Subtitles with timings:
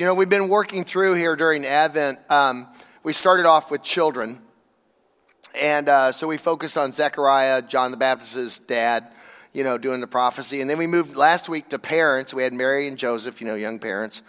[0.00, 2.20] You know, we've been working through here during Advent.
[2.30, 2.68] Um,
[3.02, 4.40] we started off with children.
[5.54, 9.12] And uh, so we focused on Zechariah, John the Baptist's dad,
[9.52, 10.62] you know, doing the prophecy.
[10.62, 12.32] And then we moved last week to parents.
[12.32, 14.22] We had Mary and Joseph, you know, young parents,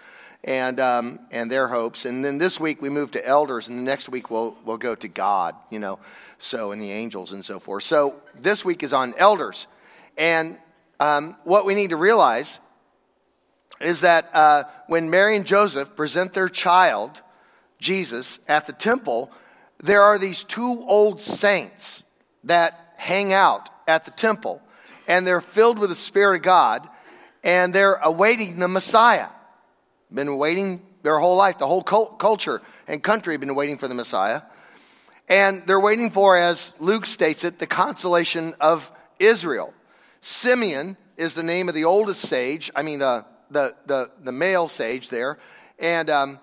[0.43, 2.03] and, um, and their hopes.
[2.03, 3.69] And then this week we moved to elders.
[3.69, 5.99] And the next week we'll, we'll go to God, you know,
[6.37, 7.83] so, and the angels and so forth.
[7.83, 9.67] So this week is on elders.
[10.17, 10.57] And
[10.99, 12.59] um, what we need to realize
[13.83, 17.21] is that uh, when Mary and Joseph present their child,
[17.79, 19.31] Jesus, at the temple,
[19.83, 22.03] there are these two old saints
[22.43, 24.61] that hang out at the temple,
[25.07, 26.87] and they're filled with the Spirit of God,
[27.43, 29.27] and they're awaiting the Messiah.
[30.13, 33.95] Been waiting their whole life, the whole culture and country have been waiting for the
[33.95, 34.41] Messiah.
[35.27, 39.73] And they're waiting for, as Luke states it, the consolation of Israel.
[40.19, 42.69] Simeon is the name of the oldest sage.
[42.75, 45.37] I mean, uh, the, the, the male sage there.
[45.79, 46.39] And, um,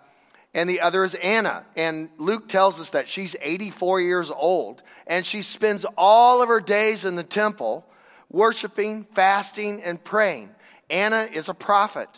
[0.54, 1.64] and the other is Anna.
[1.76, 4.82] And Luke tells us that she's 84 years old.
[5.06, 7.84] And she spends all of her days in the temple
[8.30, 10.50] worshiping, fasting, and praying.
[10.90, 12.08] Anna is a prophet.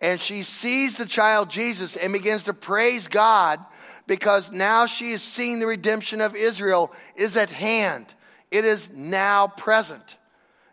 [0.00, 3.60] And she sees the child Jesus and begins to praise God
[4.06, 8.12] because now she is seeing the redemption of Israel is at hand.
[8.50, 10.16] It is now present.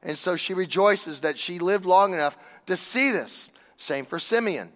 [0.04, 3.50] And so she rejoices that she lived long enough to see this.
[3.78, 4.72] Same for Simeon.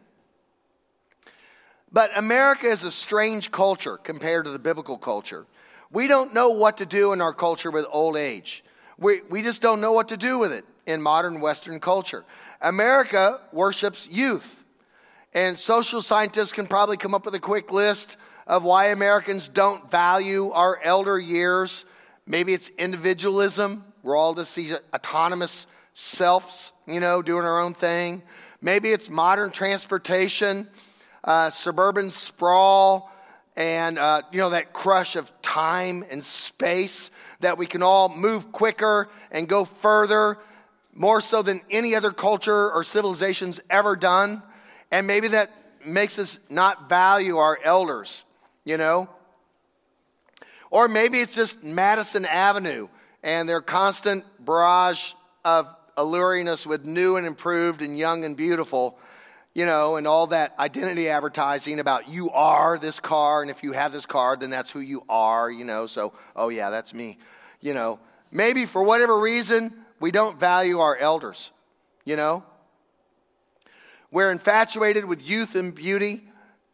[1.91, 5.45] But America is a strange culture compared to the biblical culture.
[5.91, 8.63] We don't know what to do in our culture with old age.
[8.97, 12.25] We, we just don't know what to do with it in modern Western culture.
[12.61, 14.63] America worships youth.
[15.33, 19.89] And social scientists can probably come up with a quick list of why Americans don't
[19.89, 21.85] value our elder years.
[22.25, 23.83] Maybe it's individualism.
[24.03, 28.21] We're all just these autonomous selves, you know, doing our own thing.
[28.61, 30.67] Maybe it's modern transportation,
[31.23, 33.09] uh, suburban sprawl,
[33.55, 38.51] and, uh, you know, that crush of time and space that we can all move
[38.51, 40.37] quicker and go further,
[40.93, 44.43] more so than any other culture or civilization's ever done.
[44.91, 45.51] And maybe that
[45.85, 48.25] makes us not value our elders,
[48.65, 49.07] you know?
[50.69, 52.89] Or maybe it's just Madison Avenue
[53.23, 55.13] and their constant barrage
[55.45, 58.97] of alluring us with new and improved and young and beautiful,
[59.53, 63.71] you know, and all that identity advertising about you are this car, and if you
[63.71, 65.85] have this car, then that's who you are, you know.
[65.85, 67.17] So, oh yeah, that's me,
[67.61, 67.99] you know.
[68.31, 71.51] Maybe for whatever reason, we don't value our elders,
[72.03, 72.43] you know.
[74.11, 76.23] We're infatuated with youth and beauty,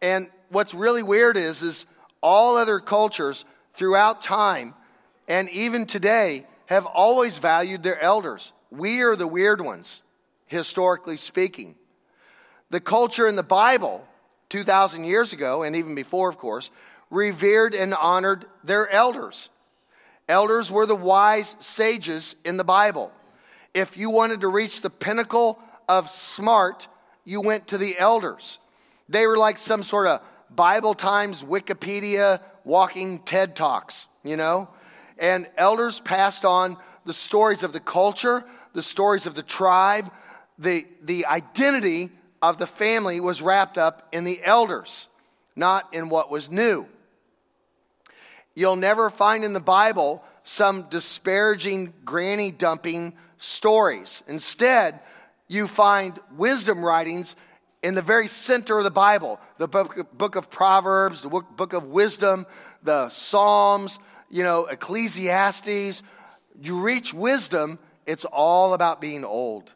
[0.01, 1.85] and what's really weird is, is
[2.21, 3.45] all other cultures
[3.75, 4.73] throughout time
[5.29, 8.51] and even today have always valued their elders.
[8.71, 10.01] We are the weird ones,
[10.47, 11.75] historically speaking.
[12.71, 14.05] The culture in the Bible,
[14.49, 16.71] 2,000 years ago, and even before, of course,
[17.11, 19.49] revered and honored their elders.
[20.27, 23.11] Elders were the wise sages in the Bible.
[23.73, 26.87] If you wanted to reach the pinnacle of smart,
[27.23, 28.59] you went to the elders.
[29.07, 34.69] They were like some sort of Bible Times, Wikipedia, walking TED Talks, you know?
[35.19, 38.43] And elders passed on the stories of the culture,
[38.73, 40.11] the stories of the tribe,
[40.57, 42.09] the, the identity
[42.41, 45.07] of the family was wrapped up in the elders,
[45.55, 46.85] not in what was new.
[48.55, 54.23] You'll never find in the Bible some disparaging granny dumping stories.
[54.27, 54.99] Instead,
[55.47, 57.35] you find wisdom writings
[57.81, 61.85] in the very center of the Bible the book, book of Proverbs, the book of
[61.85, 62.45] wisdom,
[62.83, 66.03] the Psalms, you know, Ecclesiastes,
[66.61, 69.71] you reach wisdom, it's all about being old.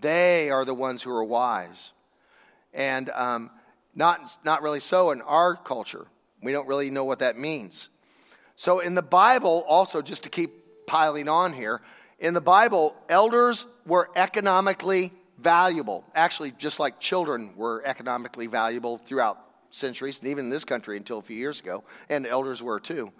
[0.00, 1.92] They are the ones who are wise.
[2.72, 3.50] And um,
[3.94, 6.06] not, not really so in our culture.
[6.42, 7.88] We don't really know what that means.
[8.56, 11.80] So, in the Bible, also, just to keep piling on here,
[12.18, 16.04] in the Bible, elders were economically valuable.
[16.14, 19.38] Actually, just like children were economically valuable throughout
[19.70, 23.12] centuries, and even in this country until a few years ago, and elders were too.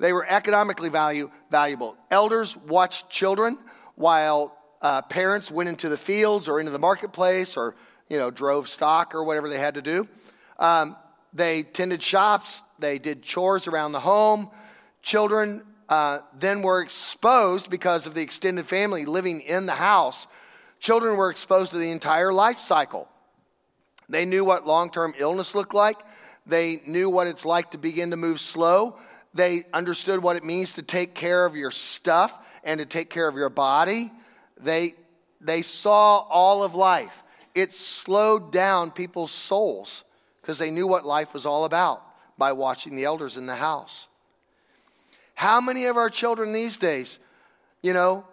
[0.00, 1.94] They were economically value, valuable.
[2.10, 3.58] Elders watched children
[3.96, 7.76] while uh, parents went into the fields or into the marketplace or
[8.08, 10.08] you know drove stock or whatever they had to do.
[10.58, 10.96] Um,
[11.34, 12.62] they tended shops.
[12.78, 14.50] They did chores around the home.
[15.02, 20.26] Children uh, then were exposed because of the extended family living in the house.
[20.78, 23.06] Children were exposed to the entire life cycle.
[24.08, 25.98] They knew what long term illness looked like.
[26.46, 28.98] They knew what it's like to begin to move slow.
[29.34, 33.28] They understood what it means to take care of your stuff and to take care
[33.28, 34.10] of your body.
[34.60, 34.94] They,
[35.40, 37.22] they saw all of life.
[37.54, 40.04] it slowed down people's souls
[40.40, 42.02] because they knew what life was all about
[42.38, 44.08] by watching the elders in the house.
[45.34, 47.18] How many of our children these days,
[47.82, 48.24] you know,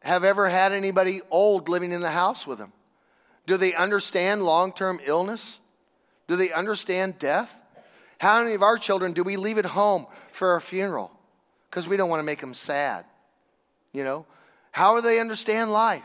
[0.00, 2.72] have ever had anybody old living in the house with them?
[3.46, 5.60] Do they understand long term illness?
[6.28, 7.61] Do they understand death?
[8.22, 11.10] How many of our children do we leave at home for a funeral
[11.68, 13.04] because we don't want to make them sad?
[13.92, 14.26] You know,
[14.70, 16.04] how do they understand life?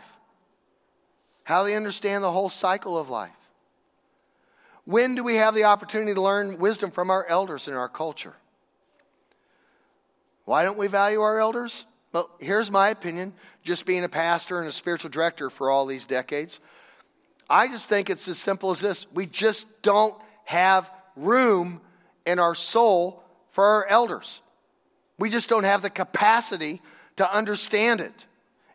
[1.43, 3.29] How do they understand the whole cycle of life?
[4.83, 8.33] When do we have the opportunity to learn wisdom from our elders in our culture?
[10.45, 11.85] Why don't we value our elders?
[12.13, 16.07] Well, here's my opinion, just being a pastor and a spiritual director for all these
[16.07, 16.59] decades.
[17.47, 20.15] I just think it's as simple as this we just don't
[20.45, 21.81] have room
[22.27, 24.41] in our soul for our elders.
[25.18, 26.81] We just don't have the capacity
[27.15, 28.25] to understand it.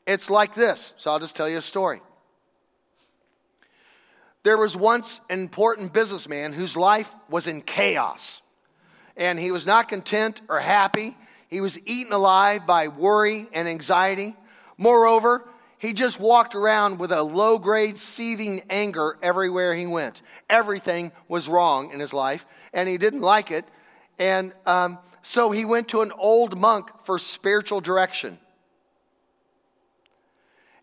[0.07, 0.95] It's like this.
[0.97, 2.01] So I'll just tell you a story.
[4.43, 8.43] There was once an important businessman whose life was in chaos,
[9.17, 11.17] and he was not content or happy.
[11.49, 14.35] He was eaten alive by worry and anxiety.
[14.77, 15.47] Moreover,
[15.79, 20.23] he just walked around with a low grade, seething anger everywhere he went.
[20.53, 22.45] Everything was wrong in his life,
[22.75, 23.65] and he didn't like it.
[24.19, 28.39] And um, so he went to an old monk for spiritual direction.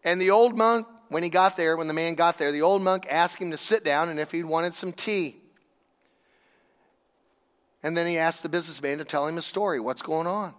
[0.04, 2.82] And the old monk, when he got there, when the man got there, the old
[2.82, 5.38] monk asked him to sit down and if he wanted some tea.
[7.84, 9.80] And then he asked the businessman to tell him a story.
[9.80, 10.56] What's going on?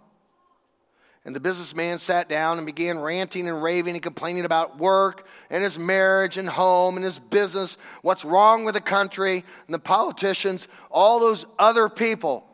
[1.23, 5.63] And the businessman sat down and began ranting and raving and complaining about work and
[5.63, 10.67] his marriage and home and his business, what's wrong with the country and the politicians,
[10.89, 12.47] all those other people,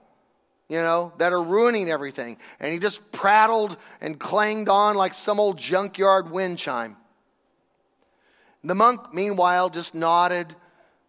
[0.68, 2.38] you know, that are ruining everything.
[2.60, 6.98] And he just prattled and clanged on like some old junkyard wind chime.
[8.66, 10.54] The monk, meanwhile, just nodded,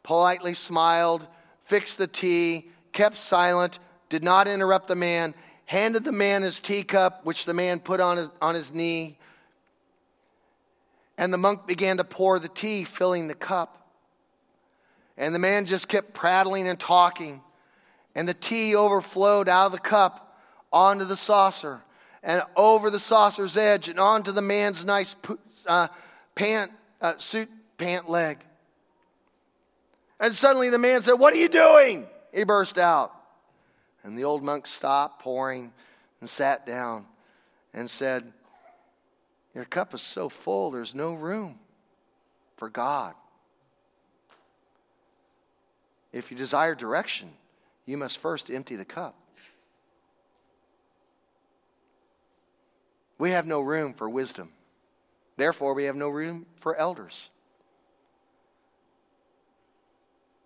[0.05, 1.27] politely smiled,
[1.59, 5.35] fixed the tea, kept silent, did not interrupt the man,
[5.69, 9.19] handed the man his teacup, which the man put on his, on his knee.
[11.19, 13.87] And the monk began to pour the tea, filling the cup.
[15.19, 17.43] And the man just kept prattling and talking.
[18.15, 20.41] And the tea overflowed out of the cup
[20.73, 21.82] onto the saucer
[22.23, 25.17] and over the saucer's edge and onto the man's nice
[25.67, 25.88] uh,
[26.35, 26.73] pant,
[27.03, 28.38] uh, suit pant leg.
[30.19, 32.06] And suddenly the man said, What are you doing?
[32.32, 33.14] He burst out.
[34.05, 35.73] And the old monk stopped pouring
[36.21, 37.06] and sat down
[37.75, 38.33] and said,
[39.55, 41.59] Your cup is so full, there's no room
[42.56, 43.15] for God.
[46.12, 47.33] If you desire direction,
[47.85, 49.15] you must first empty the cup.
[53.19, 54.50] We have no room for wisdom.
[55.37, 57.31] Therefore, we have no room for elders.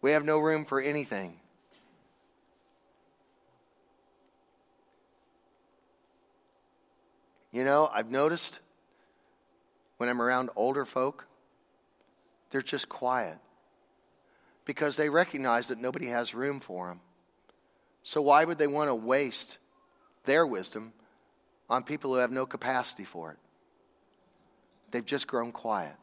[0.00, 1.38] We have no room for anything.
[7.52, 8.60] You know, I've noticed
[9.98, 11.26] when I'm around older folk,
[12.50, 13.38] they're just quiet
[14.64, 17.00] because they recognize that nobody has room for them.
[18.02, 19.58] So, why would they want to waste
[20.24, 20.92] their wisdom
[21.68, 23.38] on people who have no capacity for it?
[24.90, 25.94] They've just grown quiet.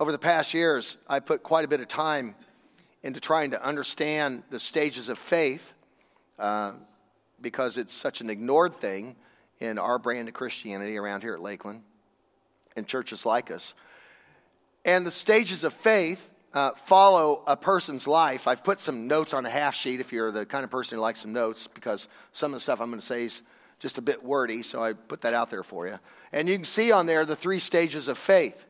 [0.00, 2.34] Over the past years, I put quite a bit of time
[3.02, 5.73] into trying to understand the stages of faith
[6.38, 6.72] uh,
[7.40, 9.16] because it's such an ignored thing
[9.60, 11.82] in our brand of Christianity around here at Lakeland
[12.76, 13.74] and churches like us.
[14.84, 18.46] And the stages of faith uh, follow a person's life.
[18.46, 21.02] I've put some notes on a half sheet if you're the kind of person who
[21.02, 23.42] likes some notes, because some of the stuff I'm going to say is
[23.80, 25.98] just a bit wordy, so I put that out there for you.
[26.32, 28.66] And you can see on there the three stages of faith.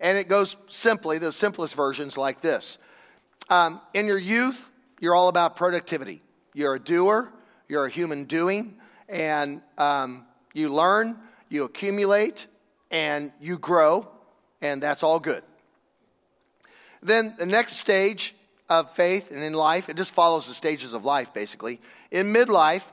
[0.00, 2.78] And it goes simply, the simplest versions like this.
[3.50, 6.22] Um, in your youth, you're all about productivity.
[6.58, 7.32] You're a doer,
[7.68, 8.74] you're a human doing,
[9.08, 11.16] and um, you learn,
[11.48, 12.48] you accumulate,
[12.90, 14.08] and you grow,
[14.60, 15.44] and that's all good.
[17.00, 18.34] Then the next stage
[18.68, 21.80] of faith and in life, it just follows the stages of life basically.
[22.10, 22.86] In midlife,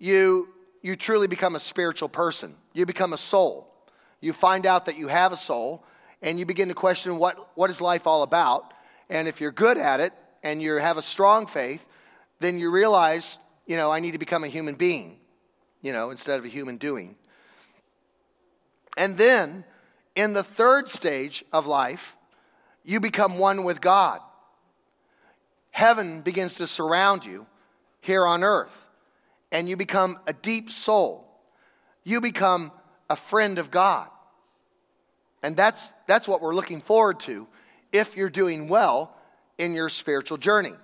[0.00, 0.48] you,
[0.82, 3.72] you truly become a spiritual person, you become a soul.
[4.20, 5.84] You find out that you have a soul,
[6.20, 8.74] and you begin to question what, what is life all about.
[9.08, 10.12] And if you're good at it
[10.42, 11.87] and you have a strong faith,
[12.40, 15.18] then you realize, you know, I need to become a human being,
[15.82, 17.16] you know, instead of a human doing.
[18.96, 19.64] And then
[20.14, 22.16] in the third stage of life,
[22.84, 24.20] you become one with God.
[25.70, 27.46] Heaven begins to surround you
[28.00, 28.88] here on earth,
[29.52, 31.28] and you become a deep soul.
[32.02, 32.72] You become
[33.10, 34.08] a friend of God.
[35.42, 37.46] And that's, that's what we're looking forward to
[37.92, 39.14] if you're doing well
[39.56, 40.74] in your spiritual journey.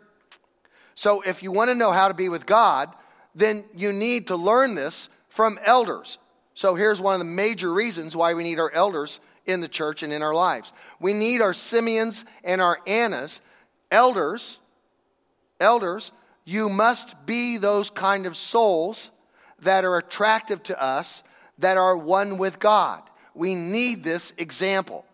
[0.95, 2.95] So, if you want to know how to be with God,
[3.35, 6.19] then you need to learn this from elders.
[6.55, 10.03] So, here's one of the major reasons why we need our elders in the church
[10.03, 10.73] and in our lives.
[11.01, 13.41] We need our Simeons and our Annas.
[13.91, 14.59] Elders,
[15.61, 16.13] elders,
[16.45, 19.11] you must be those kind of souls
[19.61, 21.23] that are attractive to us,
[21.59, 23.03] that are one with God.
[23.35, 25.05] We need this example.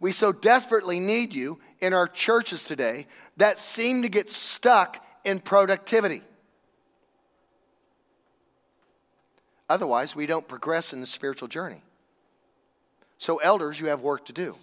[0.00, 5.40] We so desperately need you in our churches today that seem to get stuck in
[5.40, 6.22] productivity.
[9.68, 11.82] Otherwise, we don't progress in the spiritual journey.
[13.18, 14.54] So, elders, you have work to do.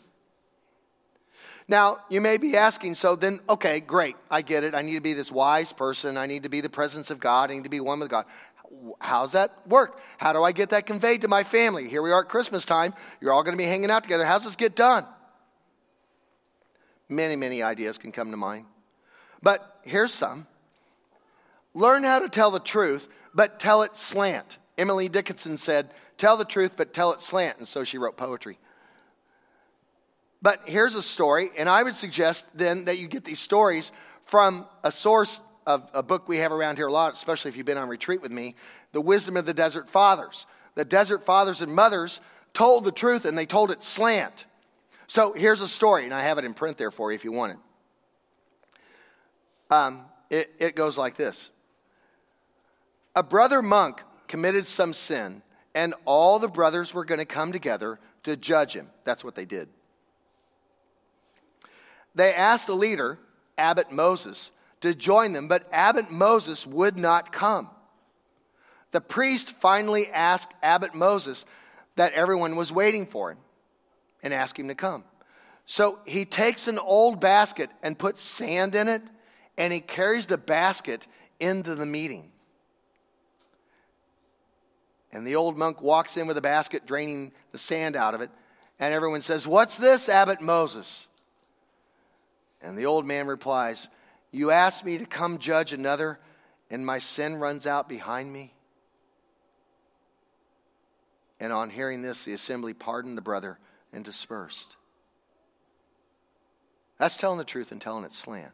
[1.68, 4.76] Now, you may be asking, so then, okay, great, I get it.
[4.76, 6.18] I need to be this wise person.
[6.18, 7.52] I need to be the presence of God.
[7.52, 8.26] I need to be one with God.
[9.00, 10.00] How's that work?
[10.18, 11.88] How do I get that conveyed to my family?
[11.88, 12.94] Here we are at Christmas time.
[13.22, 14.26] You're all going to be hanging out together.
[14.26, 15.06] How's this get done?
[17.16, 18.66] Many, many ideas can come to mind.
[19.42, 20.48] But here's some
[21.74, 24.58] learn how to tell the truth, but tell it slant.
[24.78, 27.58] Emily Dickinson said, Tell the truth, but tell it slant.
[27.58, 28.58] And so she wrote poetry.
[30.42, 33.92] But here's a story, and I would suggest then that you get these stories
[34.26, 37.66] from a source of a book we have around here a lot, especially if you've
[37.66, 38.56] been on retreat with me
[38.92, 40.46] The Wisdom of the Desert Fathers.
[40.76, 42.20] The Desert Fathers and Mothers
[42.54, 44.46] told the truth, and they told it slant.
[45.14, 47.32] So here's a story, and I have it in print there for you if you
[47.32, 47.58] want it.
[49.70, 51.52] Um, it, it goes like this
[53.16, 55.44] A brother monk committed some sin,
[55.76, 58.90] and all the brothers were going to come together to judge him.
[59.04, 59.70] That's what they did.
[62.16, 63.20] They asked the leader,
[63.56, 64.52] Abbot Moses,
[64.82, 67.70] to join them, but Abbot Moses would not come.
[68.90, 71.46] The priest finally asked Abbot Moses
[71.98, 73.38] that everyone was waiting for him
[74.24, 75.04] and ask him to come.
[75.66, 79.04] So he takes an old basket and puts sand in it,
[79.58, 81.08] and he carries the basket
[81.40, 82.32] into the meeting.
[85.12, 88.32] And the old monk walks in with a basket, draining the sand out of it.
[88.80, 91.08] And everyone says, What's this, Abbot Moses?
[92.62, 93.88] And the old man replies,
[94.32, 96.20] You asked me to come judge another,
[96.72, 98.54] and my sin runs out behind me?
[101.40, 103.60] And on hearing this, the assembly pardoned the brother
[103.94, 104.76] and dispersed.
[107.00, 108.52] That's telling the truth and telling it slant.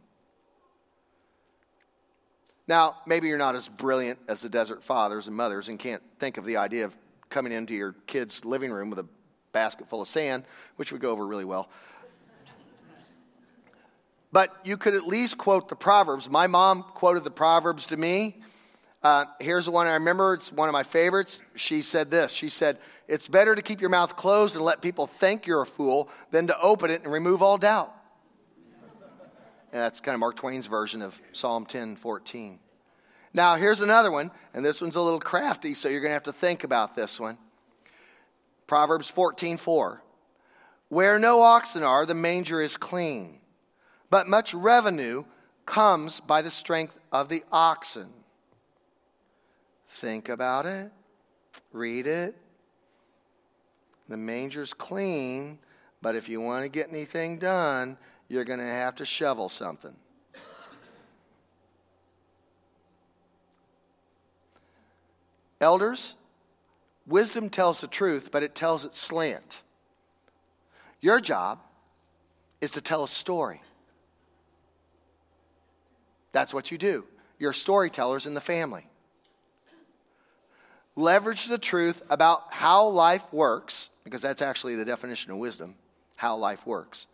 [2.68, 6.38] Now, maybe you're not as brilliant as the desert fathers and mothers and can't think
[6.38, 6.96] of the idea of
[7.30, 9.06] coming into your kid's living room with a
[9.52, 10.44] basket full of sand,
[10.76, 11.70] which would go over really well.
[14.32, 16.30] But you could at least quote the Proverbs.
[16.30, 18.38] My mom quoted the Proverbs to me.
[19.02, 20.36] Uh, here's the one I remember.
[20.36, 21.40] It's one of my favorites.
[21.56, 22.78] She said this She said,
[23.10, 26.46] It's better to keep your mouth closed and let people think you're a fool than
[26.46, 27.92] to open it and remove all doubt.
[29.72, 32.60] And that's kind of Mark Twain's version of Psalm 10 14.
[33.34, 36.24] Now, here's another one, and this one's a little crafty, so you're going to have
[36.24, 37.40] to think about this one.
[38.68, 40.04] Proverbs 14 4.
[40.90, 43.40] Where no oxen are, the manger is clean,
[44.12, 45.24] but much revenue
[45.66, 48.12] comes by the strength of the oxen.
[49.88, 50.92] Think about it,
[51.72, 52.36] read it.
[54.10, 55.60] The manger's clean,
[56.02, 57.98] but if you want to get anything done,
[58.28, 59.96] you're going to have to shovel something.
[65.62, 66.16] Elders,
[67.06, 69.62] wisdom tells the truth, but it tells it slant.
[71.02, 71.60] Your job
[72.62, 73.62] is to tell a story.
[76.32, 77.06] That's what you do.
[77.38, 78.89] You're storytellers in the family.
[81.00, 85.76] Leverage the truth about how life works, because that's actually the definition of wisdom
[86.18, 87.08] how life works.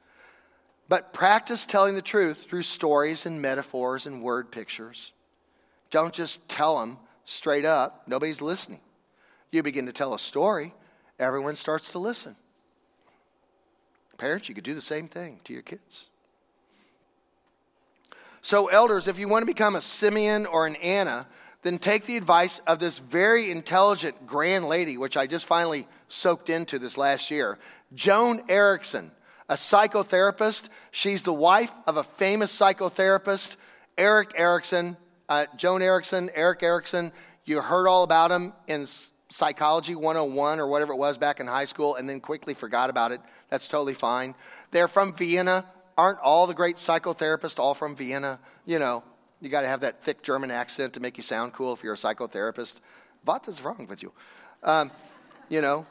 [0.89, 5.11] But practice telling the truth through stories and metaphors and word pictures.
[5.91, 8.07] Don't just tell them straight up.
[8.07, 8.79] Nobody's listening.
[9.51, 10.73] You begin to tell a story,
[11.19, 12.35] everyone starts to listen.
[14.17, 16.07] Parents, you could do the same thing to your kids.
[18.41, 21.27] So, elders, if you want to become a Simeon or an Anna,
[21.65, 26.49] then take the advice of this very intelligent grand lady, which I just finally soaked
[26.49, 27.57] into this last year,
[27.93, 29.11] Joan Erikson
[29.49, 30.69] a psychotherapist.
[30.91, 33.55] She's the wife of a famous psychotherapist,
[33.97, 34.97] Erik Erikson,
[35.29, 37.11] uh, Joan Erikson, Erik Erikson.
[37.45, 38.87] You heard all about him in
[39.29, 43.11] Psychology 101 or whatever it was back in high school and then quickly forgot about
[43.11, 43.21] it.
[43.49, 44.35] That's totally fine.
[44.71, 45.65] They're from Vienna.
[45.97, 48.39] Aren't all the great psychotherapists all from Vienna?
[48.65, 49.03] You know,
[49.45, 51.93] you got to have that thick German accent to make you sound cool if you're
[51.93, 52.79] a psychotherapist.
[53.23, 54.11] What is wrong with you?
[54.63, 54.91] Um,
[55.49, 55.85] you know,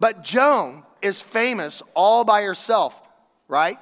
[0.00, 3.00] But Joan is famous all by herself,
[3.46, 3.78] right?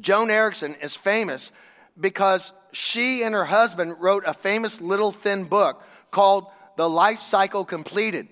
[0.00, 1.52] Joan Erikson is famous
[1.98, 6.46] because she and her husband wrote a famous little thin book called
[6.76, 8.28] The Life Cycle Completed.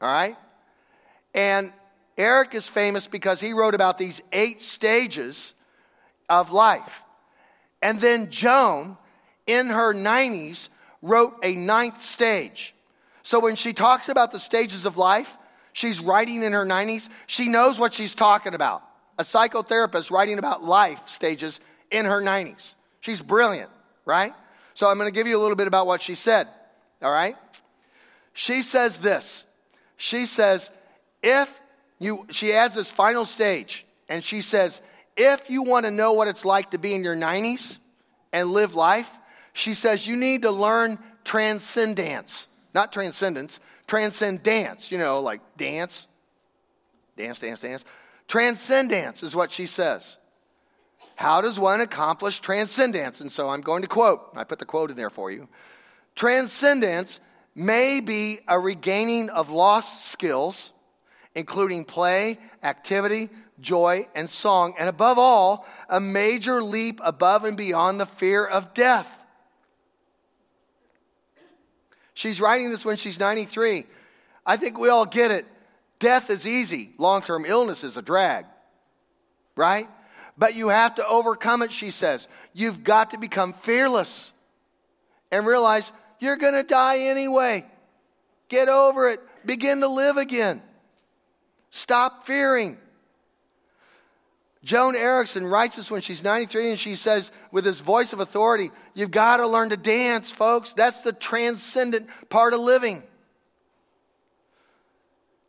[0.00, 0.36] All right?
[1.34, 1.72] And
[2.16, 5.54] Erik is famous because he wrote about these eight stages
[6.28, 7.02] of life.
[7.82, 8.96] And then Joan,
[9.46, 10.68] in her 90s,
[11.02, 12.74] wrote a ninth stage.
[13.24, 15.36] So when she talks about the stages of life,
[15.72, 18.82] she's writing in her 90s, she knows what she's talking about.
[19.18, 21.60] A psychotherapist writing about life stages
[21.90, 22.74] in her 90s.
[23.00, 23.70] She's brilliant,
[24.04, 24.32] right?
[24.74, 26.48] So I'm going to give you a little bit about what she said,
[27.02, 27.36] all right?
[28.32, 29.44] She says this.
[29.96, 30.70] She says,
[31.22, 31.60] if
[31.98, 34.80] you, she adds this final stage, and she says,
[35.16, 37.78] if you want to know what it's like to be in your 90s
[38.32, 39.10] and live life,
[39.52, 42.46] she says you need to learn transcendence.
[42.74, 46.06] Not transcendence, transcendence, you know, like dance,
[47.16, 47.84] dance, dance, dance.
[48.28, 50.16] Transcendence is what she says.
[51.14, 53.20] How does one accomplish transcendence?
[53.20, 55.48] And so I'm going to quote, I put the quote in there for you.
[56.14, 57.20] Transcendence
[57.54, 60.72] may be a regaining of lost skills,
[61.34, 63.28] including play, activity,
[63.62, 68.74] joy, and song, and above all, a major leap above and beyond the fear of
[68.74, 69.08] death.
[72.14, 73.86] She's writing this when she's 93.
[74.44, 75.46] I think we all get it.
[75.98, 78.44] Death is easy, long term illness is a drag,
[79.56, 79.88] right?
[80.36, 82.26] But you have to overcome it, she says.
[82.52, 84.32] You've got to become fearless
[85.30, 87.64] and realize you're going to die anyway.
[88.48, 89.20] Get over it.
[89.46, 90.62] Begin to live again.
[91.70, 92.78] Stop fearing.
[94.64, 98.70] Joan Erikson writes this when she's 93 and she says, with this voice of authority,
[98.94, 100.72] you've got to learn to dance, folks.
[100.72, 103.02] That's the transcendent part of living.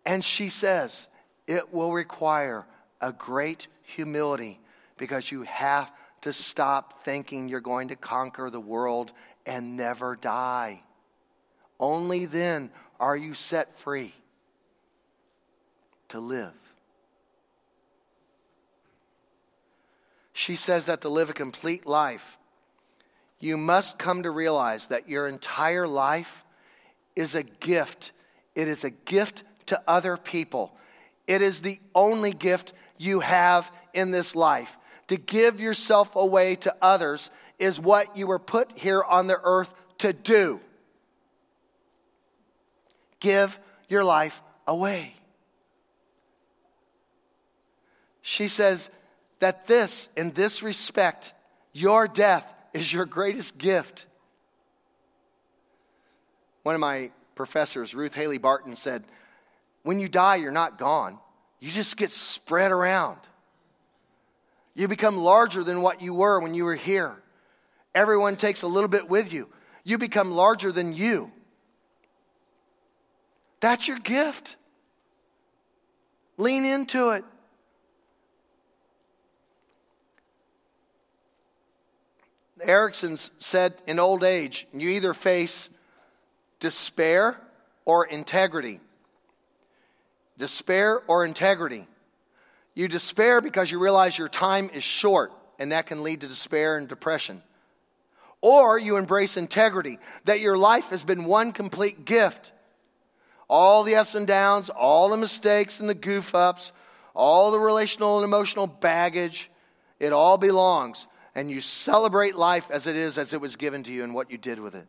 [0.06, 1.08] And she says,
[1.48, 2.66] it will require
[3.02, 4.60] a great humility
[4.98, 9.12] because you have to stop thinking you're going to conquer the world
[9.46, 10.82] and never die.
[11.80, 14.14] Only then are you set free
[16.10, 16.54] to live.
[20.34, 22.40] She says that to live a complete life,
[23.40, 26.44] you must come to realize that your entire life
[27.16, 28.12] is a gift.
[28.56, 30.76] It is a gift to other people.
[31.28, 34.78] It is the only gift you have in this life.
[35.08, 39.74] To give yourself away to others is what you were put here on the earth
[40.00, 40.60] to do.
[43.20, 45.16] Give your life away.
[48.22, 48.90] She says,
[49.44, 51.34] that this, in this respect,
[51.74, 54.06] your death is your greatest gift.
[56.64, 59.04] One of my professors, Ruth Haley Barton, said,
[59.82, 61.20] When you die, you're not gone.
[61.60, 63.20] You just get spread around.
[64.76, 67.22] You become larger than what you were when you were here.
[67.94, 69.50] Everyone takes a little bit with you.
[69.84, 71.34] You become larger than you.
[73.60, 74.56] That's your gift.
[76.38, 77.26] Lean into it.
[82.66, 85.70] Erikson's said in old age, you either face
[86.60, 87.40] despair
[87.86, 88.80] or integrity.
[90.38, 91.88] Despair or integrity.
[92.74, 96.78] You despair because you realize your time is short, and that can lead to despair
[96.78, 97.44] and depression.
[98.42, 102.52] Or you embrace integrity, that your life has been one complete gift.
[103.48, 106.72] All the ups and downs, all the mistakes and the goof ups,
[107.14, 109.52] all the relational and emotional baggage,
[110.00, 113.92] it all belongs and you celebrate life as it is, as it was given to
[113.92, 114.88] you, and what you did with it.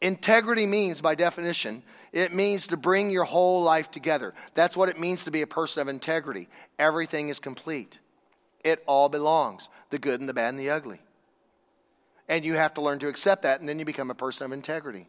[0.00, 4.34] Integrity means, by definition, it means to bring your whole life together.
[4.54, 6.48] That's what it means to be a person of integrity.
[6.78, 7.98] Everything is complete,
[8.62, 11.00] it all belongs the good and the bad and the ugly.
[12.28, 14.52] And you have to learn to accept that, and then you become a person of
[14.52, 15.08] integrity.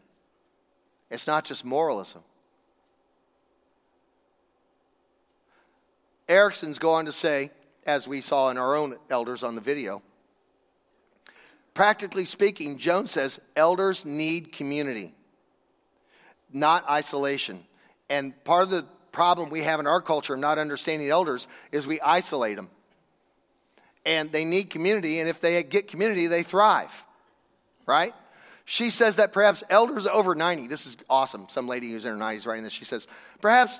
[1.10, 2.22] It's not just moralism.
[6.28, 7.50] Erikson's go on to say,
[7.86, 10.02] as we saw in our own elders on the video,
[11.76, 15.12] Practically speaking, Joan says elders need community,
[16.50, 17.66] not isolation.
[18.08, 21.86] And part of the problem we have in our culture of not understanding elders is
[21.86, 22.70] we isolate them.
[24.06, 27.04] And they need community, and if they get community, they thrive.
[27.84, 28.14] Right?
[28.64, 31.44] She says that perhaps elders over 90, this is awesome.
[31.50, 33.06] Some lady who's in her 90s writing this, she says,
[33.42, 33.78] perhaps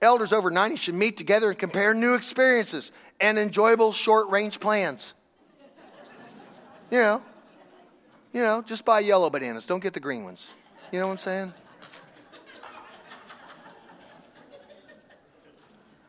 [0.00, 5.12] elders over 90 should meet together and compare new experiences and enjoyable short range plans.
[6.90, 7.22] You know,
[8.32, 9.66] you know, just buy yellow bananas.
[9.66, 10.46] Don't get the green ones.
[10.92, 11.54] You know what I'm saying?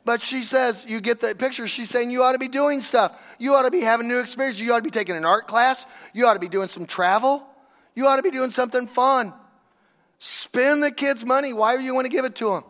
[0.05, 3.11] But she says, you get the picture, she's saying you ought to be doing stuff.
[3.39, 4.61] You ought to be having new experiences.
[4.61, 5.85] You ought to be taking an art class.
[6.13, 7.45] You ought to be doing some travel.
[7.93, 9.33] You ought to be doing something fun.
[10.19, 11.51] Spend the kids' money.
[11.51, 12.63] Why do you want to give it to them?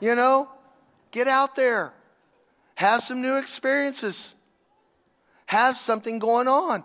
[0.00, 0.48] You know,
[1.10, 1.92] get out there.
[2.74, 4.34] Have some new experiences.
[5.46, 6.84] Have something going on.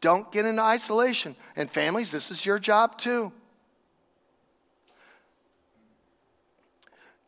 [0.00, 1.36] Don't get into isolation.
[1.56, 3.32] And families, this is your job too.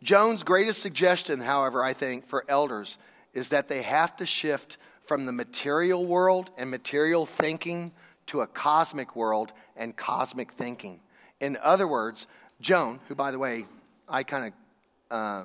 [0.02, 2.98] Joan's greatest suggestion, however, I think, for elders
[3.32, 7.92] is that they have to shift from the material world and material thinking
[8.26, 11.00] to a cosmic world and cosmic thinking.
[11.40, 12.26] In other words,
[12.60, 13.66] Joan, who, by the way,
[14.08, 15.44] I kind of uh,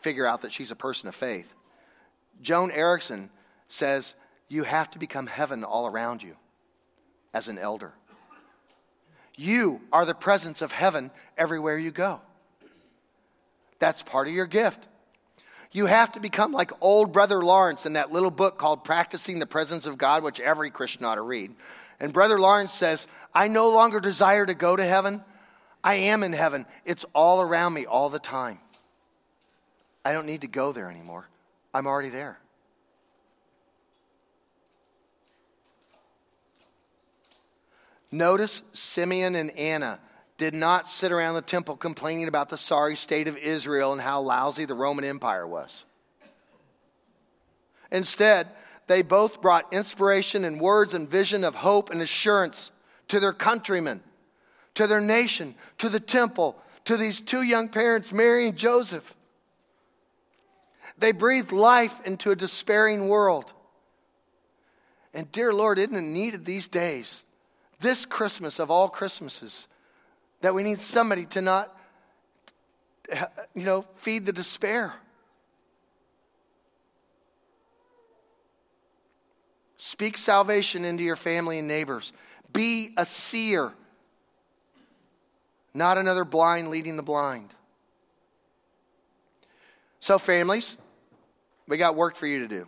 [0.00, 1.52] figure out that she's a person of faith,
[2.42, 3.30] Joan Erikson
[3.68, 4.14] says,
[4.48, 6.36] You have to become heaven all around you
[7.32, 7.92] as an elder.
[9.34, 12.20] You are the presence of heaven everywhere you go.
[13.78, 14.86] That's part of your gift.
[15.72, 19.46] You have to become like old Brother Lawrence in that little book called Practicing the
[19.46, 21.54] Presence of God, which every Christian ought to read.
[21.98, 25.24] And Brother Lawrence says, I no longer desire to go to heaven.
[25.82, 26.66] I am in heaven.
[26.84, 28.58] It's all around me all the time.
[30.04, 31.26] I don't need to go there anymore.
[31.74, 32.38] I'm already there.
[38.10, 39.98] Notice Simeon and Anna
[40.36, 44.20] did not sit around the temple complaining about the sorry state of Israel and how
[44.20, 45.84] lousy the Roman Empire was.
[47.90, 48.48] Instead,
[48.86, 52.70] they both brought inspiration and words and vision of hope and assurance
[53.08, 54.02] to their countrymen,
[54.74, 59.14] to their nation, to the temple, to these two young parents, Mary and Joseph.
[60.98, 63.52] They breathed life into a despairing world.
[65.14, 67.22] And dear Lord, isn't it needed these days,
[67.80, 69.66] this Christmas of all Christmases,
[70.40, 71.76] that we need somebody to not,
[73.54, 74.94] you know, feed the despair.
[79.76, 82.12] Speak salvation into your family and neighbors.
[82.52, 83.72] Be a seer,
[85.74, 87.54] not another blind leading the blind.
[90.02, 90.76] So, families,
[91.68, 92.66] we got work for you to do.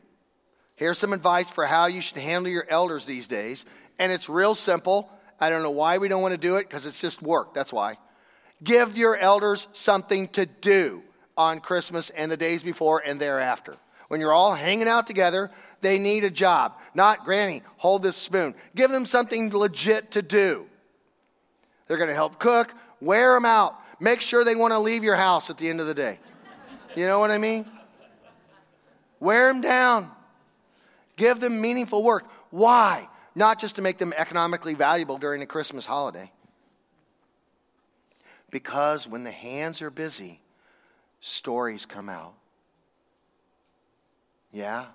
[0.77, 3.67] Here's some advice for how you should handle your elders these days.
[3.99, 5.11] And it's real simple.
[5.41, 7.53] I don't know why we don't want to do it because it's just work.
[7.53, 7.99] That's why.
[8.63, 11.03] Give your elders something to do
[11.37, 13.75] on Christmas and the days before and thereafter.
[14.07, 16.79] When you're all hanging out together, they need a job.
[16.95, 18.55] Not, Granny, hold this spoon.
[18.77, 20.67] Give them something legit to do.
[21.89, 25.17] They're going to help cook, wear them out, make sure they want to leave your
[25.17, 26.21] house at the end of the day.
[26.97, 27.67] You know what I mean?
[29.21, 30.11] Wear them down.
[31.17, 32.27] Give them meaningful work.
[32.51, 33.09] Why?
[33.35, 36.31] not just to make them economically valuable during the Christmas holiday.
[38.51, 40.41] Because when the hands are busy,
[41.21, 42.35] stories come out.
[44.53, 44.87] Yeah?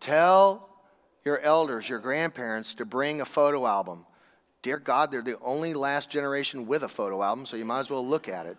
[0.00, 0.68] Tell
[1.24, 4.04] your elders, your grandparents, to bring a photo album.
[4.60, 7.90] Dear God, they're the only last generation with a photo album, so you might as
[7.90, 8.58] well look at it.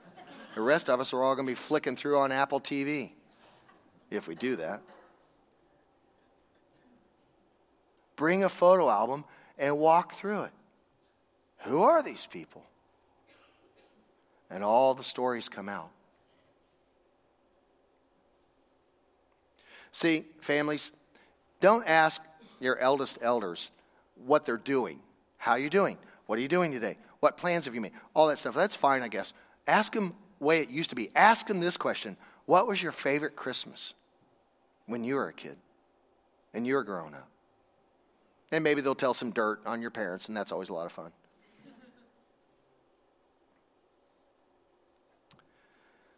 [0.55, 3.11] The rest of us are all going to be flicking through on Apple TV
[4.09, 4.81] if we do that.
[8.15, 9.25] bring a photo album
[9.57, 10.51] and walk through it.
[11.59, 12.63] Who are these people?
[14.49, 15.89] And all the stories come out.
[19.91, 20.91] See, families,
[21.59, 22.21] don't ask
[22.59, 23.71] your eldest elders
[24.25, 24.99] what they're doing.
[25.37, 25.97] How are you doing?
[26.25, 26.97] What are you doing today?
[27.21, 27.93] What plans have you made?
[28.13, 28.55] All that stuff.
[28.55, 29.33] That's fine, I guess.
[29.67, 31.11] Ask them the way it used to be.
[31.15, 33.93] Ask them this question What was your favorite Christmas
[34.85, 35.57] when you were a kid
[36.53, 37.27] and you were growing up?
[38.51, 40.91] And maybe they'll tell some dirt on your parents, and that's always a lot of
[40.91, 41.11] fun.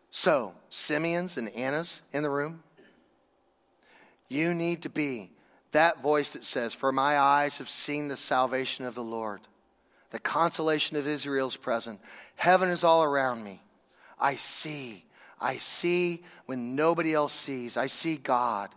[0.10, 2.64] So, Simeon's and Anna's in the room.
[4.30, 5.30] You need to be
[5.72, 9.42] that voice that says, For my eyes have seen the salvation of the Lord.
[10.10, 12.00] The consolation of Israel's present.
[12.36, 13.62] Heaven is all around me.
[14.20, 15.04] I see.
[15.40, 17.78] I see when nobody else sees.
[17.78, 18.70] I see God.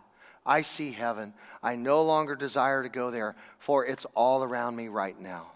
[0.45, 1.33] I see heaven.
[1.61, 5.51] I no longer desire to go there, for it's all around me right now.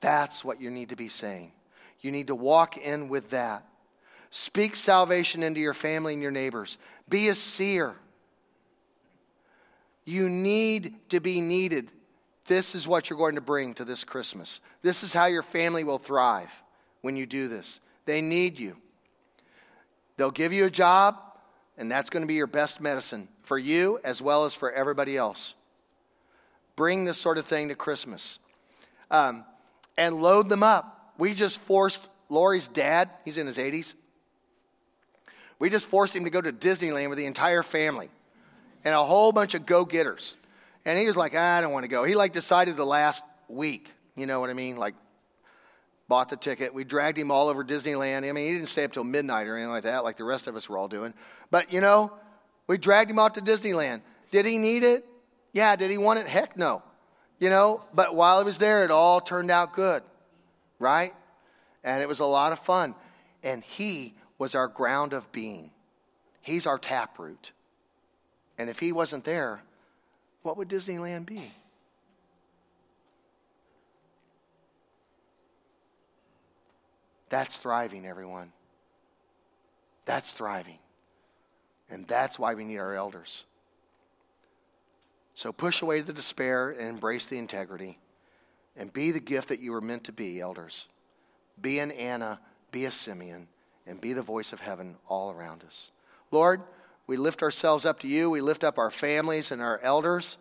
[0.00, 1.52] That's what you need to be saying.
[2.00, 3.66] You need to walk in with that.
[4.30, 6.78] Speak salvation into your family and your neighbors.
[7.08, 7.94] Be a seer.
[10.04, 11.90] You need to be needed.
[12.46, 14.60] This is what you're going to bring to this Christmas.
[14.82, 16.50] This is how your family will thrive
[17.02, 17.80] when you do this.
[18.10, 18.76] They need you.
[20.16, 21.16] They'll give you a job,
[21.78, 25.16] and that's going to be your best medicine for you as well as for everybody
[25.16, 25.54] else.
[26.74, 28.40] Bring this sort of thing to Christmas
[29.12, 29.44] um,
[29.96, 31.12] and load them up.
[31.18, 33.94] We just forced Lori's dad, he's in his 80s.
[35.60, 38.10] We just forced him to go to Disneyland with the entire family
[38.84, 40.36] and a whole bunch of go getters.
[40.84, 42.02] And he was like, I don't want to go.
[42.02, 44.78] He like decided the last week, you know what I mean?
[44.78, 44.96] Like,
[46.10, 46.74] bought the ticket.
[46.74, 48.28] We dragged him all over Disneyland.
[48.28, 50.48] I mean, he didn't stay up till midnight or anything like that, like the rest
[50.48, 51.14] of us were all doing.
[51.50, 52.12] But, you know,
[52.66, 54.02] we dragged him out to Disneyland.
[54.30, 55.06] Did he need it?
[55.52, 55.76] Yeah.
[55.76, 56.26] Did he want it?
[56.26, 56.82] Heck no.
[57.38, 60.02] You know, but while he was there, it all turned out good,
[60.78, 61.14] right?
[61.82, 62.94] And it was a lot of fun.
[63.42, 65.70] And he was our ground of being.
[66.42, 67.52] He's our taproot.
[68.58, 69.62] And if he wasn't there,
[70.42, 71.50] what would Disneyland be?
[77.30, 78.52] That's thriving, everyone.
[80.04, 80.78] That's thriving.
[81.88, 83.44] And that's why we need our elders.
[85.34, 87.98] So push away the despair and embrace the integrity.
[88.76, 90.86] And be the gift that you were meant to be, elders.
[91.60, 92.40] Be an Anna,
[92.70, 93.48] be a Simeon
[93.86, 95.90] and be the voice of heaven all around us.
[96.30, 96.62] Lord,
[97.06, 98.30] we lift ourselves up to you.
[98.30, 100.38] We lift up our families and our elders.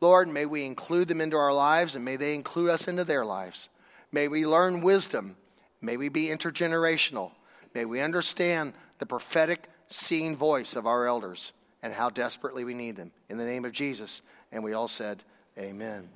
[0.00, 3.26] Lord, may we include them into our lives and may they include us into their
[3.26, 3.68] lives.
[4.10, 5.36] May we learn wisdom.
[5.80, 7.32] May we be intergenerational.
[7.74, 12.96] May we understand the prophetic, seeing voice of our elders and how desperately we need
[12.96, 13.12] them.
[13.28, 14.22] In the name of Jesus.
[14.50, 15.22] And we all said,
[15.58, 16.08] Amen.